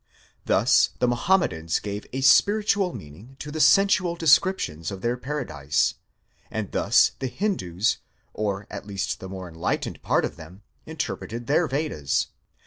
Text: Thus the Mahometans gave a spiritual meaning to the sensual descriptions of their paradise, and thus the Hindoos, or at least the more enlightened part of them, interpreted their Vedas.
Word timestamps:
Thus 0.45 0.89
the 0.97 1.07
Mahometans 1.07 1.77
gave 1.77 2.07
a 2.11 2.21
spiritual 2.21 2.91
meaning 2.91 3.35
to 3.37 3.51
the 3.51 3.59
sensual 3.59 4.15
descriptions 4.15 4.89
of 4.89 5.01
their 5.01 5.15
paradise, 5.15 5.93
and 6.49 6.71
thus 6.71 7.11
the 7.19 7.27
Hindoos, 7.29 7.97
or 8.33 8.65
at 8.71 8.87
least 8.87 9.19
the 9.19 9.29
more 9.29 9.47
enlightened 9.47 10.01
part 10.01 10.25
of 10.25 10.37
them, 10.37 10.63
interpreted 10.87 11.45
their 11.45 11.67
Vedas. 11.67 12.29